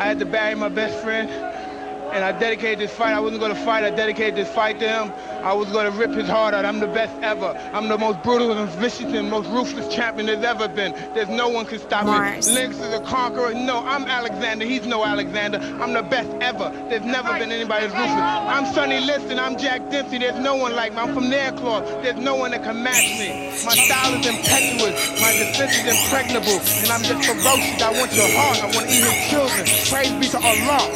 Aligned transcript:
I 0.00 0.06
had 0.06 0.18
to 0.20 0.24
bury 0.24 0.54
my 0.54 0.70
best 0.70 1.04
friend 1.04 1.28
and 1.28 2.24
I 2.24 2.32
dedicated 2.32 2.78
this 2.78 2.90
fight. 2.90 3.12
I 3.12 3.20
wasn't 3.20 3.40
going 3.40 3.54
to 3.54 3.64
fight. 3.66 3.84
I 3.84 3.90
dedicated 3.90 4.34
this 4.34 4.48
fight 4.48 4.80
to 4.80 4.88
him. 4.88 5.12
I 5.42 5.54
was 5.54 5.70
going 5.70 5.90
to 5.90 5.98
rip 5.98 6.10
his 6.10 6.28
heart 6.28 6.52
out. 6.52 6.66
I'm 6.66 6.80
the 6.80 6.86
best 6.86 7.14
ever. 7.22 7.56
I'm 7.72 7.88
the 7.88 7.96
most 7.96 8.22
brutal 8.22 8.52
and 8.52 8.68
vicious 8.72 9.10
and 9.12 9.30
most 9.30 9.48
ruthless 9.48 9.88
champion 9.94 10.26
there's 10.26 10.44
ever 10.44 10.68
been. 10.68 10.92
There's 11.14 11.30
no 11.30 11.48
one 11.48 11.64
can 11.64 11.78
stop 11.78 12.04
Mars. 12.04 12.46
me. 12.48 12.54
Lynx 12.54 12.76
is 12.78 12.92
a 12.92 13.00
conqueror. 13.00 13.54
No, 13.54 13.78
I'm 13.78 14.04
Alexander. 14.04 14.66
He's 14.66 14.84
no 14.86 15.02
Alexander. 15.04 15.58
I'm 15.80 15.94
the 15.94 16.02
best 16.02 16.28
ever. 16.42 16.70
There's 16.90 17.04
never 17.04 17.32
been 17.38 17.50
anybody 17.50 17.86
as 17.86 17.92
ruthless. 17.92 18.10
I'm 18.10 18.66
Sonny 18.74 19.00
Liston. 19.00 19.38
I'm 19.38 19.56
Jack 19.56 19.88
Dempsey. 19.90 20.18
There's 20.18 20.38
no 20.38 20.56
one 20.56 20.76
like 20.76 20.92
me. 20.92 20.98
I'm 20.98 21.14
from 21.14 21.24
Nairclaw. 21.24 22.02
There's 22.02 22.18
no 22.18 22.34
one 22.36 22.50
that 22.50 22.62
can 22.62 22.82
match 22.82 23.18
me. 23.18 23.48
My 23.64 23.74
style 23.74 24.12
is 24.20 24.26
impetuous. 24.26 25.20
My 25.20 25.32
defense 25.32 25.72
is 25.72 25.86
impregnable. 25.88 26.60
And 26.82 26.90
I'm 26.90 27.02
just 27.02 27.24
ferocious. 27.26 27.80
I 27.82 27.90
want 27.98 28.12
your 28.12 28.28
heart. 28.36 28.58
I 28.62 28.66
want 28.76 28.88
to 28.88 28.92
eat 28.92 29.00
your 29.00 29.14
children. 29.32 29.64
Praise 29.88 30.12
be 30.20 30.28
to 30.28 30.38
Allah. 30.38 30.90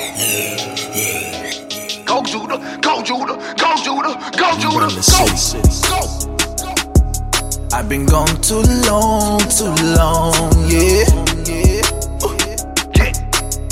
Go 2.04 2.22
Judah, 2.22 2.58
go 2.81 3.03
Judah, 3.03 3.36
go 3.57 3.75
Judah, 3.82 4.14
go 4.36 4.58
Judah, 4.58 4.89
go, 5.11 5.26
go. 5.89 5.99
I've 7.72 7.89
been 7.89 8.07
gone 8.07 8.40
too 8.40 8.62
long, 8.86 9.40
too 9.49 9.75
long, 9.96 10.53
yeah. 10.68 11.04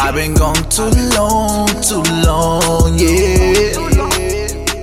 I've 0.01 0.15
been 0.15 0.35
gone 0.35 0.55
too 0.71 0.91
long, 1.15 1.69
too 1.83 2.03
long, 2.25 2.99
yeah. 2.99 3.75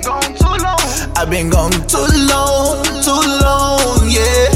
Gone 0.02 0.34
too 0.35 0.55
long. 0.63 0.79
I've 1.18 1.29
been 1.29 1.49
gone 1.49 1.71
too 1.88 2.07
long, 2.29 2.84
too 3.04 3.21
long, 3.41 4.09
yeah. 4.09 4.49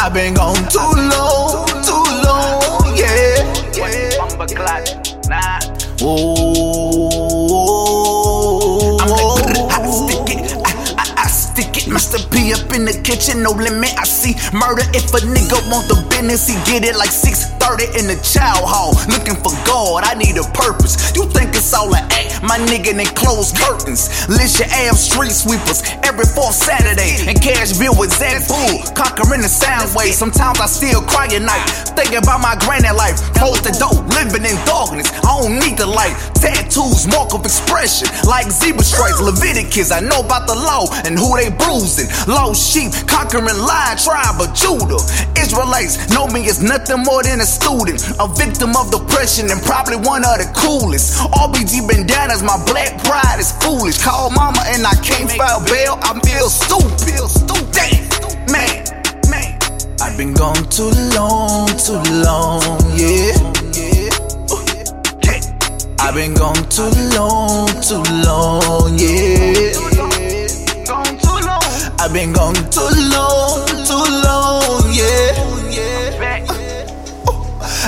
I've 0.00 0.12
been 0.14 0.34
gone 0.34 0.56
too 0.68 0.80
long, 0.80 1.66
too 1.84 2.04
long, 2.24 2.96
yeah. 2.96 3.52
Nah. 5.28 5.81
Oh, 6.04 6.61
P 12.10 12.52
up 12.52 12.72
in 12.74 12.84
the 12.84 12.94
kitchen, 13.06 13.42
no 13.42 13.52
limit. 13.52 13.94
I 13.98 14.04
see 14.04 14.34
murder. 14.50 14.82
If 14.90 15.14
a 15.14 15.22
nigga 15.22 15.58
want 15.70 15.86
the 15.86 16.02
business, 16.10 16.48
he 16.48 16.58
get 16.66 16.82
it 16.82 16.96
like 16.96 17.14
6:30 17.14 17.94
in 17.98 18.06
the 18.10 18.18
chow 18.22 18.58
hall. 18.66 18.98
Looking 19.06 19.38
for 19.38 19.54
God, 19.62 20.04
I 20.04 20.14
need 20.14 20.36
a 20.36 20.46
purpose. 20.50 21.14
You 21.14 21.30
think 21.30 21.54
it's 21.54 21.72
all 21.72 21.94
an 21.94 22.02
act? 22.10 22.42
My 22.42 22.58
nigga, 22.58 22.96
they 22.96 23.06
close 23.06 23.52
curtains. 23.52 24.10
List 24.28 24.58
your 24.58 24.68
ass 24.68 25.06
street 25.06 25.30
sweepers 25.30 25.82
every 26.02 26.26
fourth 26.26 26.58
Saturday. 26.58 27.22
And 27.30 27.38
Cashville 27.38 27.94
with 27.94 28.10
Zach 28.10 28.42
Bull, 28.48 28.82
conquering 28.98 29.42
the 29.42 29.48
sound 29.48 29.94
wave. 29.94 30.14
Sometimes 30.14 30.58
I 30.58 30.66
still 30.66 31.02
cry 31.02 31.26
at 31.30 31.42
night, 31.42 31.62
thinking 31.94 32.18
about 32.18 32.40
my 32.42 32.56
granny 32.66 32.90
life. 32.90 33.22
Close 33.38 33.62
the 33.62 33.70
door, 33.78 33.94
living 34.18 34.42
in 34.42 34.58
darkness. 34.66 35.06
I 35.22 35.38
don't 35.38 35.58
need 35.62 35.78
the 35.78 35.86
light. 35.86 36.18
Tattoos, 36.34 37.06
mark 37.06 37.32
of 37.34 37.44
expression, 37.46 38.10
like 38.26 38.50
zebra 38.50 38.82
stripes. 38.82 39.20
Leviticus, 39.20 39.92
I 39.92 40.00
know 40.00 40.20
about 40.20 40.46
the 40.50 40.56
law 40.58 40.90
and 41.06 41.18
who 41.18 41.36
they 41.38 41.50
bruising. 41.92 42.32
Lost 42.32 42.72
sheep, 42.72 42.92
conquering 43.06 43.44
lion 43.46 43.98
tribe 43.98 44.40
of 44.40 44.54
Judah. 44.54 45.00
Israelites 45.38 46.10
know 46.10 46.26
me 46.26 46.48
as 46.48 46.62
nothing 46.62 47.02
more 47.02 47.22
than 47.22 47.40
a 47.40 47.46
student, 47.46 48.02
a 48.18 48.28
victim 48.28 48.76
of 48.76 48.90
depression 48.90 49.50
and 49.50 49.60
probably 49.62 49.96
one 49.96 50.24
of 50.24 50.38
the 50.38 50.50
coolest. 50.54 51.18
RBG 51.32 51.88
bandanas, 51.88 52.42
my 52.42 52.56
black 52.66 53.02
pride 53.04 53.38
is 53.38 53.52
foolish. 53.62 54.02
Call 54.02 54.30
mama 54.30 54.62
and 54.66 54.86
I 54.86 54.94
can't 55.02 55.30
file 55.32 55.64
bail. 55.64 55.98
I 56.02 56.18
feel 56.20 56.48
stupid. 56.48 56.92
Damn, 57.72 58.52
man, 58.52 58.84
man. 59.30 59.58
I've 60.00 60.16
been 60.16 60.34
gone 60.34 60.68
too 60.70 60.90
long, 61.14 61.68
too 61.78 62.02
long, 62.24 62.62
yeah. 62.96 63.36
I've 65.98 66.16
been 66.16 66.34
gone 66.34 66.68
too 66.68 66.90
long, 67.14 67.68
too 67.80 68.02
long, 68.26 68.98
yeah. 68.98 69.91
I've 72.04 72.12
been 72.12 72.32
gone 72.32 72.54
too 72.54 72.80
long, 73.14 73.64
too 73.86 73.94
long, 74.26 74.92
yeah. 74.92 75.38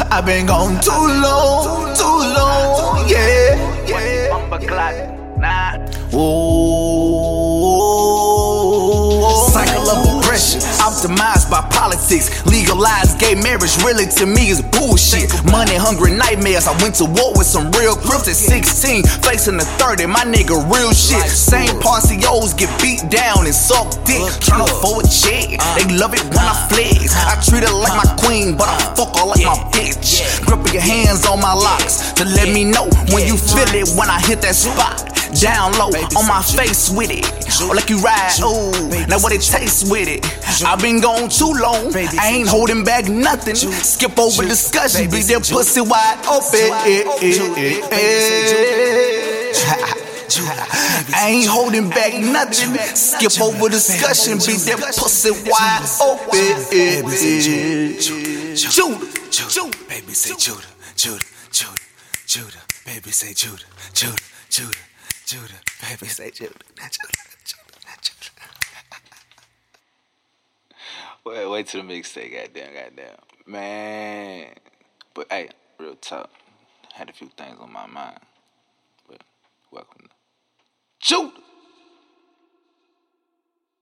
I've 0.08 0.24
been 0.24 0.46
gone 0.46 0.80
too 0.80 0.92
long, 0.92 1.92
too 1.96 2.04
long, 2.04 3.08
yeah. 3.08 3.58
Oh, 9.26 9.50
cycle 9.52 9.90
of 9.90 10.06
oppression, 10.22 10.60
optimized 10.60 11.50
by 11.50 11.60
politics. 11.70 12.30
Legalized 12.84 13.18
gay 13.18 13.34
marriage 13.34 13.76
really 13.80 14.04
to 14.04 14.26
me 14.26 14.52
is 14.52 14.60
bullshit. 14.60 15.32
Money 15.48 15.72
hungry 15.72 16.12
nightmares. 16.12 16.68
I 16.68 16.76
went 16.84 16.94
to 17.00 17.08
war 17.08 17.32
with 17.32 17.46
some 17.46 17.72
real 17.80 17.96
crips 17.96 18.28
at 18.28 18.36
16, 18.36 19.04
facing 19.24 19.56
the 19.56 19.64
30. 19.80 20.04
My 20.04 20.20
nigga, 20.28 20.52
real 20.68 20.92
shit. 20.92 21.24
Same 21.32 21.80
Ponceos 21.80 22.52
get 22.52 22.68
beat 22.82 23.00
down 23.08 23.48
and 23.48 23.54
suck 23.54 23.88
dick. 24.04 24.20
Tryna 24.36 24.68
for 24.84 25.00
a 25.00 25.04
check. 25.08 25.56
They 25.80 25.96
love 25.96 26.12
it 26.12 26.24
when 26.28 26.44
I 26.44 26.52
flex. 26.68 27.16
I 27.16 27.40
treat 27.40 27.64
her 27.64 27.72
like 27.72 27.96
my 27.96 28.08
queen, 28.20 28.52
but 28.52 28.68
I 28.68 28.76
fuck 28.92 29.16
her 29.16 29.24
like 29.32 29.40
my 29.48 29.56
bitch. 29.72 30.44
Grip 30.44 30.60
your 30.68 30.84
hands 30.84 31.24
on 31.24 31.40
my 31.40 31.54
locks 31.56 32.12
to 32.20 32.24
let 32.36 32.52
me 32.52 32.64
know 32.68 32.84
when 33.16 33.24
you 33.24 33.40
feel 33.40 33.72
it 33.72 33.88
when 33.96 34.12
I 34.12 34.20
hit 34.20 34.42
that 34.44 34.54
spot. 34.54 35.13
Down 35.40 35.72
low 35.72 35.90
on 36.16 36.26
my 36.28 36.42
face 36.42 36.90
with 36.90 37.10
it. 37.10 37.26
Or 37.62 37.74
like 37.74 37.90
you 37.90 37.98
ride, 38.00 38.38
ooh, 38.40 38.70
now 39.06 39.18
what 39.18 39.32
it 39.32 39.42
tastes 39.42 39.88
with 39.90 40.08
it. 40.08 40.24
I've 40.64 40.80
been 40.80 41.00
gone 41.00 41.28
too 41.28 41.52
long, 41.52 41.94
I 41.94 42.30
ain't 42.32 42.48
holding 42.48 42.84
back 42.84 43.08
nothing. 43.08 43.54
Skip 43.56 44.18
over 44.18 44.42
discussion, 44.44 45.10
be 45.10 45.22
that 45.22 45.48
pussy 45.50 45.80
wide 45.80 46.18
open. 46.26 46.72
I 51.14 51.28
ain't 51.28 51.48
holding 51.48 51.90
back 51.90 52.14
nothing. 52.14 52.74
Skip 52.94 53.40
over 53.40 53.68
discussion, 53.68 54.38
be 54.38 54.56
that 54.70 54.94
pussy 54.96 55.30
wide 55.46 55.84
open. 56.02 57.10
Judah, 58.56 59.06
Judah, 59.30 59.70
Baby 59.88 60.12
say 60.14 60.34
Judah, 60.38 60.62
Judah, 60.96 61.24
Judah, 61.50 61.82
Judah. 62.26 62.62
Baby 62.84 63.10
say 63.10 63.32
Judah, 63.32 63.64
Judah, 63.92 64.16
Judah, 64.50 64.78
Judah. 65.26 65.60
Baby 65.80 66.06
say 66.06 66.30
Judah, 66.30 66.52
not 66.78 66.92
Judah, 66.92 67.24
Judah, 67.44 67.78
not 67.86 68.02
Judah. 68.02 68.30
Wait, 71.24 71.46
wait 71.50 71.66
till 71.66 71.82
the 71.82 71.88
mixtape, 71.88 72.32
goddamn, 72.32 72.74
goddamn. 72.74 73.16
Man. 73.46 74.54
But 75.14 75.26
hey, 75.30 75.48
real 75.78 75.94
talk. 75.96 76.30
Had 76.92 77.08
a 77.08 77.12
few 77.12 77.28
things 77.36 77.56
on 77.58 77.72
my 77.72 77.86
mind. 77.86 78.20
But 79.08 79.22
welcome 79.70 80.02
to 80.02 80.14
Judah. 81.00 81.43